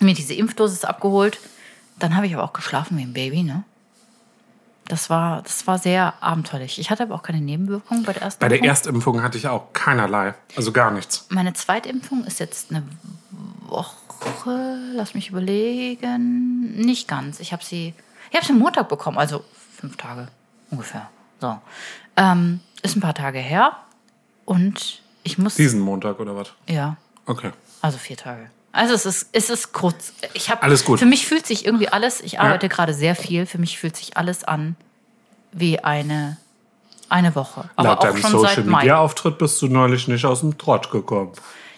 [0.00, 1.38] mir diese Impfdosis abgeholt.
[1.98, 3.64] Dann habe ich aber auch geschlafen wie ein Baby, ne?
[4.88, 6.78] Das war, das war sehr abenteuerlich.
[6.78, 8.68] Ich hatte aber auch keine Nebenwirkungen bei der ersten bei der Impfung.
[8.70, 11.26] Erstimpfung hatte ich auch keinerlei, also gar nichts.
[11.28, 12.84] Meine Zweitimpfung ist jetzt eine
[13.66, 17.40] Woche, lass mich überlegen, nicht ganz.
[17.40, 17.94] Ich habe sie,
[18.30, 19.44] ich habe sie Montag bekommen, also
[19.76, 20.28] fünf Tage
[20.70, 21.08] ungefähr.
[21.40, 21.58] So,
[22.16, 23.76] ähm, ist ein paar Tage her
[24.44, 26.52] und ich muss, Diesen Montag oder was?
[26.68, 26.96] ja,
[27.26, 27.50] Okay.
[27.82, 28.50] also vier Tage.
[28.76, 30.12] Also es ist, es ist kurz.
[30.34, 30.98] Ich habe Alles gut.
[30.98, 32.20] Für mich fühlt sich irgendwie alles.
[32.20, 33.46] Ich arbeite gerade sehr viel.
[33.46, 34.76] Für mich fühlt sich alles an
[35.52, 36.36] wie eine
[37.08, 37.70] eine Woche.
[37.76, 38.64] Aber Laut auch deinem Social.
[38.64, 41.32] Media Auftritt bist du neulich nicht aus dem Trott gekommen.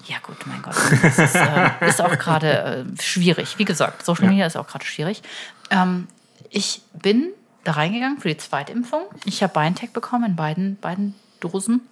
[0.06, 0.74] Ja gut, mein Gott.
[1.02, 3.58] Das ist, äh, ist auch gerade äh, schwierig.
[3.58, 5.22] Wie gesagt, Social Media ist auch gerade schwierig.
[5.70, 6.08] Ähm,
[6.50, 7.28] ich bin
[7.62, 9.02] da reingegangen für die Zweitimpfung.
[9.26, 11.82] Ich habe BioNTech bekommen in beiden, beiden Dosen.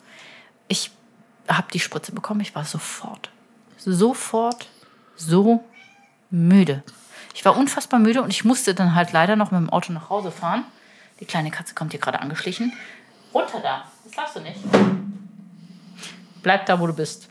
[0.67, 0.91] ich
[1.47, 2.41] habe die Spritze bekommen.
[2.41, 3.31] Ich war sofort,
[3.77, 4.67] sofort
[5.17, 5.65] so
[6.31, 6.83] müde.
[7.35, 10.09] Ich war unfassbar müde und ich musste dann halt leider noch mit dem Auto nach
[10.11, 10.65] Hause fahren.
[11.21, 12.73] Die kleine Katze kommt hier gerade angeschlichen.
[13.35, 14.59] Runter da, das darfst du nicht.
[16.43, 17.29] Bleib da, wo du bist.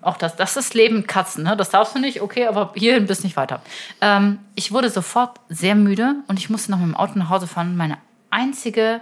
[0.00, 1.56] Auch das, das ist Leben Katzen, ne?
[1.56, 3.62] Das darfst du nicht, okay, aber hierhin bist nicht weiter.
[4.00, 7.46] Ähm, ich wurde sofort sehr müde und ich musste noch mit dem Auto nach Hause
[7.46, 7.76] fahren.
[7.76, 7.96] Meine
[8.30, 9.00] einzige,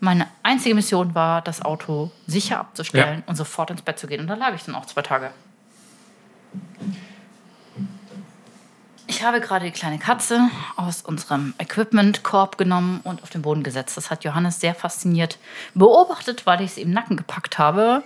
[0.00, 3.24] meine einzige Mission war, das Auto sicher abzustellen Ja.
[3.26, 4.20] und sofort ins Bett zu gehen.
[4.20, 5.30] Und da lag ich dann auch zwei Tage.
[9.26, 13.96] Ich habe gerade die kleine Katze aus unserem Equipment-Korb genommen und auf den Boden gesetzt.
[13.96, 15.40] Das hat Johannes sehr fasziniert
[15.74, 18.04] beobachtet, weil ich sie im Nacken gepackt habe.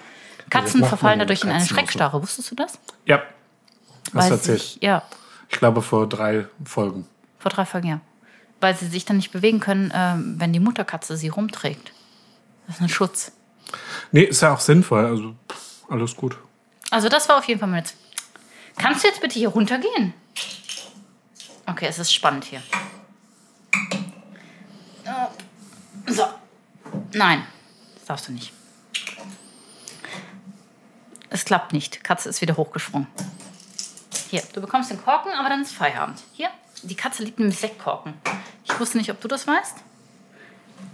[0.48, 1.74] Katzen verfallen dadurch in eine Katzen auch so.
[1.74, 2.22] Schreckstarre.
[2.22, 2.78] Wusstest du das?
[3.04, 3.18] Ja.
[3.18, 4.60] Hast Weil erzählt.
[4.62, 5.02] sich, ja,
[5.50, 7.06] Ich glaube vor drei Folgen.
[7.38, 8.00] vor drei Folgen, ja.
[8.62, 11.92] Weil sie sich dann nicht bewegen können, ähm, wenn die Mutterkatze sie rumträgt.
[12.66, 13.32] Das ist ein Schutz.
[14.10, 15.04] Nee, ist ja auch sinnvoll.
[15.04, 15.34] Also
[15.90, 16.38] alles gut.
[16.90, 17.94] Also das war auf jeden Fall mein Jetzt.
[18.78, 20.14] Kannst du jetzt bitte hier runtergehen?
[21.70, 22.62] Okay, es ist spannend hier.
[25.04, 26.26] Äh, So.
[27.12, 27.46] Nein,
[27.94, 28.52] das darfst du nicht.
[31.28, 32.02] Es klappt nicht.
[32.02, 33.06] Katze ist wieder hochgesprungen.
[34.30, 36.20] Hier, du bekommst den Korken, aber dann ist Feierabend.
[36.32, 36.50] Hier,
[36.82, 38.14] die Katze liebt nämlich Sektkorken.
[38.64, 39.76] Ich wusste nicht, ob du das weißt.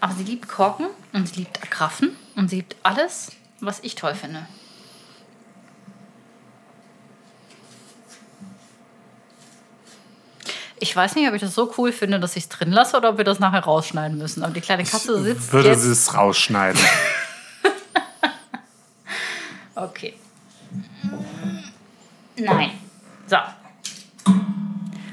[0.01, 4.15] Aber sie liebt Korken und sie liebt Agraffen und sie liebt alles, was ich toll
[4.15, 4.47] finde.
[10.87, 13.11] Ich weiß nicht, ob ich das so cool finde, dass ich es drin lasse oder
[13.11, 14.45] ob wir das nachher rausschneiden müssen.
[14.45, 15.83] Aber die kleine Katze sitzt Würde jetzt.
[15.83, 16.81] sie es rausschneiden.
[19.79, 20.15] Okay.
[22.39, 22.71] Nein.
[23.27, 23.37] So.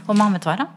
[0.05, 0.69] Wo machen wir jetzt weiter?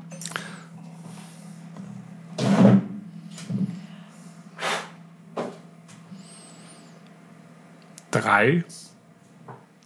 [8.11, 8.65] Drei,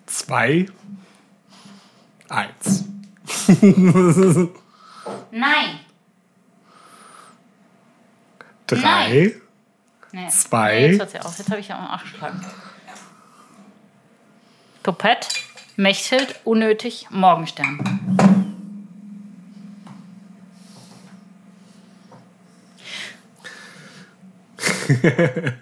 [0.07, 0.66] zwei,
[2.31, 2.85] eins.
[5.31, 5.81] Nein.
[8.77, 9.35] Drei,
[10.13, 10.29] Nee.
[10.29, 10.75] Zwei.
[10.81, 11.39] Nee, jetzt hört sie auf.
[11.39, 12.45] Jetzt habe ich ja am Arsch geschlagen.
[14.83, 15.29] Topett,
[15.77, 17.79] Mechthild, unnötig, Morgenstern.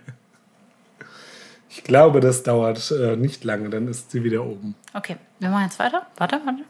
[1.70, 4.74] Ich glaube, das dauert äh, nicht lange, dann ist sie wieder oben.
[4.92, 6.06] Okay, wir machen jetzt weiter.
[6.18, 6.62] Warte, warte.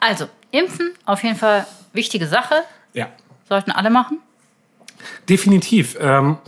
[0.00, 2.54] Also, impfen, auf jeden Fall wichtige Sache.
[2.94, 3.08] Ja.
[3.46, 4.20] Sollten alle machen.
[5.28, 5.96] Definitiv.
[6.00, 6.38] Ähm,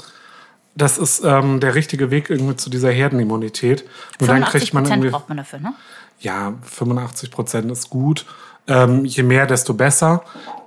[0.75, 3.85] das ist ähm, der richtige Weg irgendwie zu dieser Herdenimmunität.
[4.21, 5.09] Nur dann 85 kriegt man irgendwie.
[5.11, 5.75] braucht man dafür, ne?
[6.21, 8.27] Ja, 85 Prozent ist gut.
[8.67, 10.23] Ähm, je mehr, desto besser.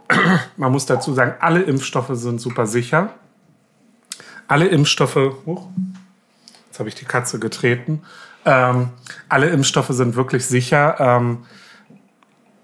[0.58, 3.13] Man muss dazu sagen, alle Impfstoffe sind super sicher.
[4.47, 5.15] Alle Impfstoffe.
[5.45, 5.67] Huch,
[6.67, 8.02] jetzt habe ich die Katze getreten.
[8.45, 8.89] Ähm,
[9.28, 10.95] alle Impfstoffe sind wirklich sicher.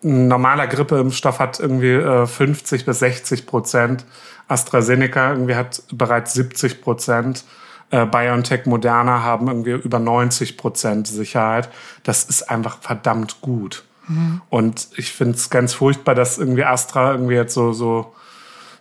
[0.06, 4.06] Ein normaler Grippeimpfstoff hat irgendwie äh, 50 bis 60 Prozent.
[4.48, 7.44] AstraZeneca irgendwie hat bereits 70 Prozent.
[7.90, 11.70] Äh, BioNTech, Moderna haben irgendwie über 90 Prozent Sicherheit.
[12.04, 13.84] Das ist einfach verdammt gut.
[14.50, 18.14] Und ich finde es ganz furchtbar, dass irgendwie Astra irgendwie jetzt so, so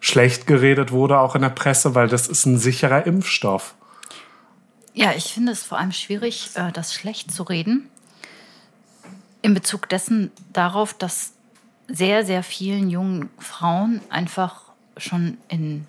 [0.00, 3.74] schlecht geredet wurde, auch in der Presse, weil das ist ein sicherer Impfstoff.
[4.92, 7.88] Ja, ich finde es vor allem schwierig, äh, das schlecht zu reden.
[9.44, 11.34] In Bezug dessen darauf, dass
[11.86, 14.62] sehr, sehr vielen jungen Frauen einfach
[14.96, 15.86] schon in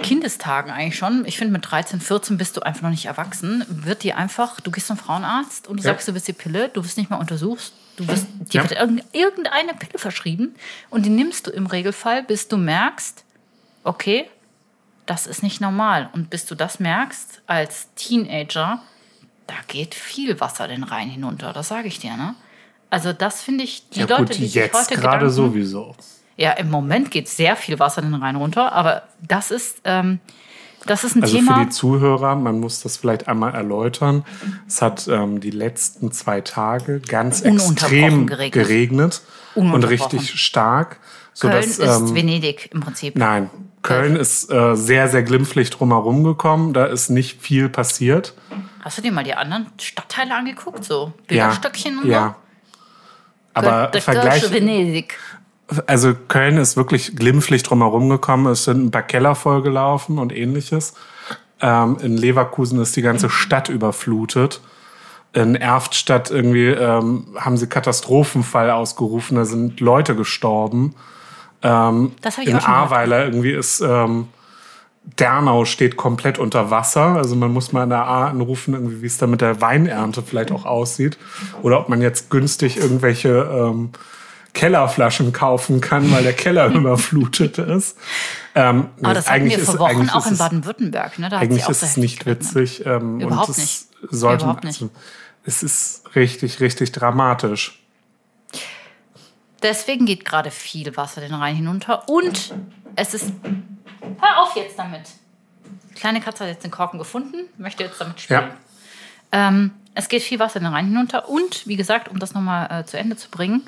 [0.00, 4.02] Kindestagen eigentlich schon, ich finde mit 13, 14 bist du einfach noch nicht erwachsen, wird
[4.02, 5.90] dir einfach, du gehst zum Frauenarzt und du Ja.
[5.92, 8.68] sagst, du bist die Pille, du wirst nicht mal untersucht, du wirst, dir Ja.
[8.68, 10.56] wird irgend- irgendeine Pille verschrieben
[10.90, 13.22] und die nimmst du im Regelfall, bis du merkst,
[13.84, 14.28] okay,
[15.06, 16.10] das ist nicht normal.
[16.12, 18.82] Und bis du das merkst als Teenager,
[19.46, 22.34] da geht viel Wasser den Rhein hinunter, das sage ich dir, ne?
[22.90, 25.94] Also das finde ich, die ja Leute, gut, die sich jetzt heute gerade sowieso.
[26.36, 30.20] Ja, im Moment geht sehr viel Wasser den Rhein runter, aber das ist, ähm,
[30.86, 31.58] das ist ein Also Thema.
[31.58, 34.24] für die Zuhörer, man muss das vielleicht einmal erläutern.
[34.68, 38.52] Es hat ähm, die letzten zwei Tage ganz extrem geregnet.
[38.52, 39.22] geregnet,
[39.56, 40.98] und richtig stark.
[41.38, 43.16] Köln sodass, ist ähm, Venedig im Prinzip.
[43.16, 43.50] Nein,
[43.82, 46.72] Köln ist äh, sehr, sehr glimpflich drumherum gekommen.
[46.72, 48.34] Da ist nicht viel passiert.
[48.82, 50.84] Hast du dir mal die anderen Stadtteile angeguckt?
[50.84, 52.28] So Ja, Bilderstöckchen und ja.
[52.28, 52.34] so?
[53.54, 55.18] Aber Der Vergleich, Venedig.
[55.86, 58.46] also Köln ist wirklich glimpflich drumherum gekommen.
[58.46, 60.94] Es sind ein paar Keller vollgelaufen und ähnliches.
[61.60, 64.60] Ähm, in Leverkusen ist die ganze Stadt überflutet.
[65.36, 69.36] In Erftstadt irgendwie ähm, haben sie Katastrophenfall ausgerufen.
[69.36, 70.94] Da sind Leute gestorben.
[71.60, 72.68] Das habe ich In auch.
[72.68, 74.28] Ahrweiler irgendwie ist ähm,
[75.18, 77.16] Dernau steht komplett unter Wasser.
[77.16, 80.22] Also man muss mal in der A anrufen, irgendwie, wie es da mit der Weinernte
[80.22, 81.16] vielleicht auch aussieht.
[81.62, 83.90] Oder ob man jetzt günstig irgendwelche ähm,
[84.52, 87.96] Kellerflaschen kaufen kann, weil der Keller überflutet ist.
[88.54, 91.18] Ähm, Aber das hatten wir vor Wochen auch in Baden-Württemberg.
[91.18, 91.28] Ne?
[91.28, 92.84] Da eigentlich ist es nicht witzig.
[92.84, 93.86] Ähm, Überhaupt und nicht.
[94.10, 94.82] Sollte, Überhaupt nicht.
[94.82, 94.92] Also,
[95.46, 97.80] es ist richtig, richtig dramatisch.
[99.62, 102.54] Deswegen geht gerade viel Wasser den Rhein hinunter und
[102.96, 103.32] es ist.
[104.20, 105.08] Hör auf jetzt damit!
[105.90, 108.50] Die kleine Katze hat jetzt den Korken gefunden, möchte jetzt damit spielen.
[109.32, 109.48] Ja.
[109.48, 112.84] Ähm, es geht viel Wasser den Rhein hinunter und, wie gesagt, um das nochmal äh,
[112.84, 113.66] zu Ende zu bringen,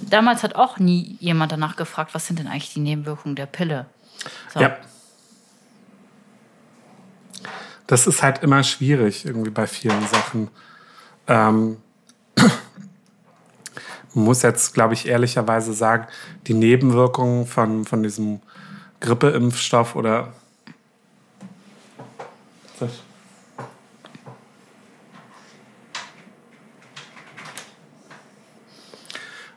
[0.00, 3.86] damals hat auch nie jemand danach gefragt, was sind denn eigentlich die Nebenwirkungen der Pille?
[4.52, 4.60] So.
[4.60, 4.76] Ja.
[7.86, 10.48] Das ist halt immer schwierig, irgendwie bei vielen Sachen.
[11.32, 11.78] Ähm,
[14.14, 16.06] muss jetzt, glaube ich, ehrlicherweise sagen,
[16.46, 18.42] die Nebenwirkungen von, von diesem
[19.00, 20.34] Grippeimpfstoff oder.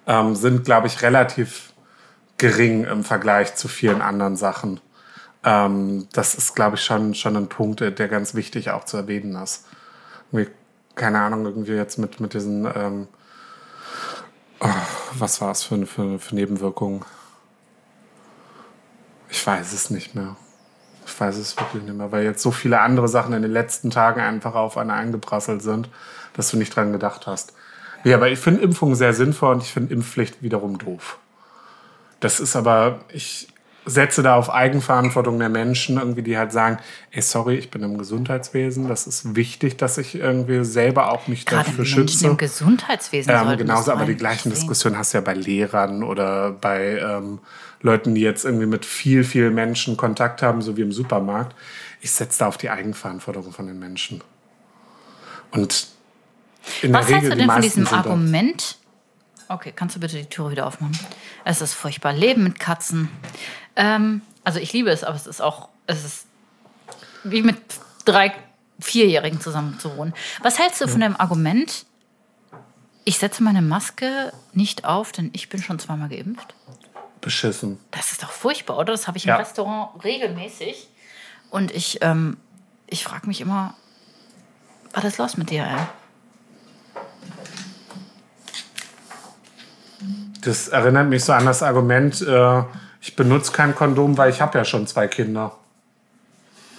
[0.08, 1.74] Ähm, sind, glaube ich, relativ
[2.38, 4.80] gering im Vergleich zu vielen anderen Sachen.
[5.44, 9.36] Ähm, das ist, glaube ich, schon, schon ein Punkt, der ganz wichtig auch zu erwähnen
[9.36, 9.66] ist.
[10.32, 10.52] Irgendwie,
[10.96, 13.08] keine Ahnung, irgendwie jetzt mit, mit diesen, ähm,
[14.60, 14.70] oh,
[15.14, 17.04] was war es für, für, für Nebenwirkungen?
[19.30, 20.36] Ich weiß es nicht mehr.
[21.06, 23.92] Ich weiß es wirklich nicht mehr, weil jetzt so viele andere Sachen in den letzten
[23.92, 25.90] Tagen einfach auf eine eingeprasselt sind,
[26.34, 27.54] dass du nicht dran gedacht hast.
[28.04, 31.20] Ja, aber ich finde Impfungen sehr sinnvoll und ich finde Impfpflicht wiederum doof.
[32.20, 33.48] Das ist aber, ich
[33.86, 36.80] setze da auf Eigenverantwortung der Menschen, irgendwie, die halt sagen,
[37.12, 41.46] ey, sorry, ich bin im Gesundheitswesen, das ist wichtig, dass ich irgendwie selber auch mich
[41.46, 42.28] Gerade dafür Menschen schütze.
[42.28, 44.50] im Gesundheitswesen Ähm, genauso, aber die gleichen.
[44.50, 47.40] Diskussionen hast du ja bei Lehrern oder bei ähm,
[47.82, 51.56] Leuten, die jetzt irgendwie mit viel, viel Menschen Kontakt haben, so wie im Supermarkt.
[52.02, 54.22] Ich setze da auf die Eigenverantwortung von den Menschen.
[55.52, 55.88] Und
[56.82, 58.78] in Was der hältst Regel du die denn von meisten diesem Argument?
[59.48, 60.98] Okay, kannst du bitte die Türe wieder aufmachen?
[61.44, 62.14] Es ist furchtbar.
[62.14, 63.10] Leben mit Katzen.
[63.76, 66.28] Ähm, also ich liebe es, aber es ist auch, es ist
[67.24, 67.58] wie mit
[68.06, 68.34] drei
[68.80, 70.14] Vierjährigen zusammen zu wohnen.
[70.42, 71.86] Was hältst du von dem Argument,
[73.04, 76.54] ich setze meine Maske nicht auf, denn ich bin schon zweimal geimpft?
[77.22, 77.80] beschissen.
[77.90, 78.92] Das ist doch furchtbar, oder?
[78.94, 79.34] Das habe ich Ja.
[79.34, 80.88] im Restaurant regelmäßig.
[81.50, 82.38] Und ich, ähm,
[82.86, 83.74] ich frage mich immer,
[84.94, 85.88] was ist los mit dir, ey?
[90.42, 92.64] Das erinnert mich so an das Argument, äh,
[93.06, 95.56] ich benutze kein Kondom, weil ich habe ja schon zwei Kinder.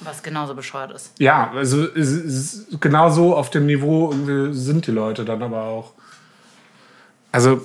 [0.00, 1.12] Was genauso bescheuert ist.
[1.18, 5.92] Ja, also ist genau so auf dem Niveau irgendwie sind die Leute dann aber auch.
[7.30, 7.62] Also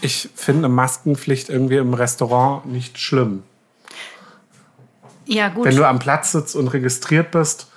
[0.00, 3.44] ich finde Maskenpflicht irgendwie im Restaurant nicht schlimm.
[5.26, 5.64] Ja, gut.
[5.64, 7.68] Wenn du am Platz sitzt und registriert bist,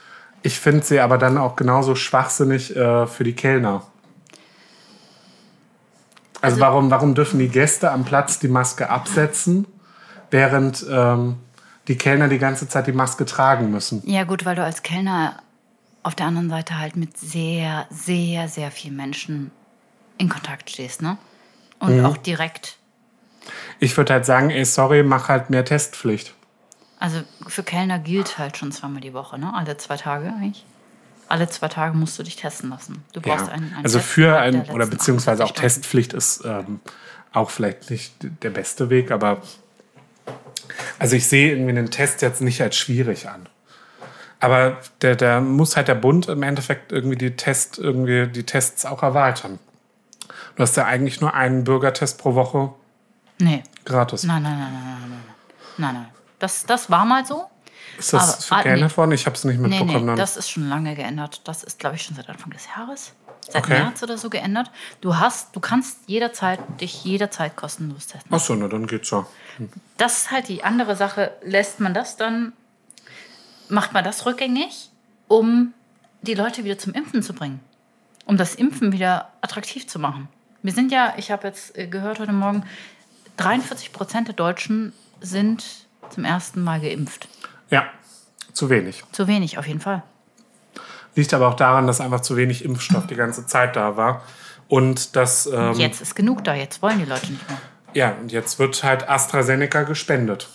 [0.41, 3.83] ich finde sie aber dann auch genauso schwachsinnig äh, für die Kellner.
[6.41, 9.67] Also, Also- warum, warum dürfen die Gäste am Platz die Maske absetzen,
[10.36, 11.38] während ähm,
[11.88, 14.04] die Kellner die ganze Zeit die Maske tragen müssen?
[14.06, 15.38] ja, gut, weil du als Kellner
[16.04, 19.50] auf der anderen Seite halt mit sehr, sehr, sehr vielen Menschen
[20.17, 21.17] in Kontakt stehst, ne?
[21.80, 22.06] Und Mhm.
[22.06, 22.78] auch direkt.
[23.80, 26.34] Ich würde halt sagen, ey, sorry, mach halt mehr Testpflicht.
[27.00, 29.54] Also für Kellner gilt halt schon zweimal die Woche, ne?
[29.54, 30.65] Alle zwei Tage eigentlich.
[31.28, 33.04] Alle zwei Tage musst du dich testen lassen.
[33.13, 33.54] Du brauchst Ja.
[33.54, 35.62] einen, einen also Test für innerhalb ein, der oder beziehungsweise auch 48 Stunden.
[35.62, 36.80] Testpflicht ist ähm,
[37.34, 39.41] auch vielleicht nicht der beste Weg, aber
[40.99, 43.47] also ich sehe irgendwie einen Test jetzt nicht als schwierig an.
[44.39, 48.86] Aber der, der muss halt der Bund im Endeffekt irgendwie die Test, irgendwie die Tests
[48.86, 49.60] auch erweitern.
[50.56, 52.73] Du hast ja eigentlich nur einen Bürgertest pro Woche
[53.39, 53.63] Nee.
[53.86, 54.23] gratis.
[54.23, 55.23] Nein, nein, nein, nein, nein, nein,
[55.78, 55.93] nein.
[55.95, 56.06] Nein.
[56.39, 57.45] Das, das war mal so.
[57.97, 58.97] Ist das aber- ah, geändert nee.
[58.97, 59.12] worden?
[59.13, 60.01] Ich habe es nicht Nee, mitbekommen.
[60.01, 60.15] nee, dann.
[60.17, 61.41] das ist schon lange geändert.
[61.45, 63.13] Das ist, glaube ich, schon seit Anfang des Jahres.
[63.49, 63.79] Seit Okay.
[63.79, 64.71] März oder so geändert.
[65.01, 68.31] Du hast, du kannst jederzeit, dich jederzeit kostenlos testen.
[68.34, 69.25] Ach so, na dann geht's ja.
[69.97, 71.31] Das ist halt die andere Sache.
[71.43, 72.53] Lässt man das dann,
[73.69, 74.89] macht man das rückgängig,
[75.27, 75.73] um
[76.21, 77.60] die Leute wieder zum Impfen zu bringen?
[78.25, 80.27] Um das Impfen wieder attraktiv zu machen.
[80.63, 82.63] Wir sind ja, ich habe jetzt äh, gehört heute Morgen,
[83.38, 85.63] 43 Prozent der Deutschen sind
[86.10, 87.27] zum ersten Mal geimpft.
[87.69, 87.86] Ja,
[88.53, 89.03] zu wenig.
[89.12, 90.01] Zu wenig, auf jeden Fall.
[91.15, 94.21] Liegt aber auch daran, dass einfach zu wenig Impfstoff die ganze Zeit da war.
[94.67, 97.58] Und dass, ähm, Jetzt ist genug da, jetzt wollen die Leute nicht mehr.
[97.93, 100.49] ja, und jetzt wird halt AstraZeneca gespendet.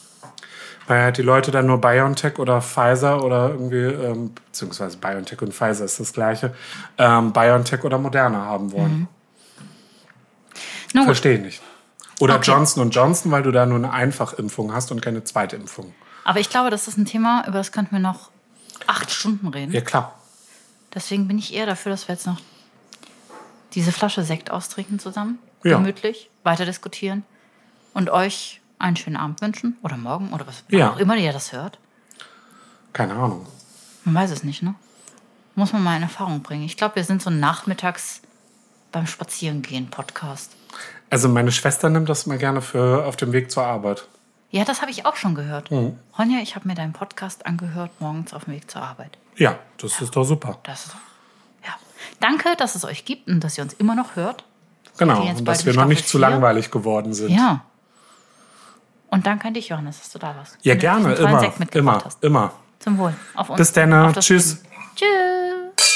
[0.87, 5.55] Weil halt die Leute dann nur BioNTech oder Pfizer oder irgendwie, ähm, beziehungsweise BioNTech und
[5.55, 6.53] Pfizer ist das gleiche,
[6.99, 9.07] ähm, BioNTech oder Moderna haben wollen.
[10.93, 11.63] Gut, Verstehe ich nicht.
[12.19, 12.51] Oder Okay.
[12.51, 15.95] Johnson Johnson, weil du da nur eine Einfachimpfung hast und keine Zweitimpfung.
[16.25, 18.31] Aber ich glaube, das ist ein Thema, über das könnten wir noch
[18.87, 19.73] acht Stunden reden.
[19.73, 20.17] Ja, klar.
[20.95, 22.41] Deswegen bin ich eher dafür, dass wir jetzt noch
[23.75, 25.39] diese Flasche Sekt austrinken zusammen.
[25.63, 25.77] Ja.
[25.77, 27.23] Gemütlich, weiter diskutieren
[27.95, 29.77] und euch einen schönen Abend wünschen.
[29.83, 30.91] Oder morgen oder was Ja.
[30.91, 31.79] auch immer ihr das hört.
[32.93, 33.47] Keine Ahnung.
[34.05, 34.75] Man weiß es nicht, ne?
[35.55, 36.65] Muss man mal in Erfahrung bringen.
[36.65, 38.23] Ich glaube, wir sind so ein nachmittags
[38.91, 40.53] beim Spazierengehen Podcast.
[41.11, 44.07] Also meine Schwester nimmt das mal gerne für auf dem Weg zur Arbeit.
[44.51, 45.71] Ja, das habe ich auch schon gehört.
[45.71, 45.97] Mhm.
[46.19, 49.19] Ronja, ich habe mir deinen Podcast angehört morgens auf dem Weg zur Arbeit.
[49.37, 50.59] Ja, das ist doch super.
[50.63, 50.95] Das ist
[51.65, 51.75] ja.
[52.21, 54.45] Danke, dass es euch gibt und dass ihr uns immer noch hört.
[54.99, 57.31] Genau, Die jetzt und dass wir noch nicht zu langweilig geworden sind.
[57.31, 57.65] Ja.
[59.09, 60.59] Und danke an dich, Johannes, dass du da warst.
[60.63, 62.53] Ja, gerne, immer, immer, immer.
[62.79, 63.15] Zum Wohl.
[63.35, 63.59] Auf uns.
[63.59, 64.63] Bis dann, das tschüss.
[64.95, 65.90] Tschüss.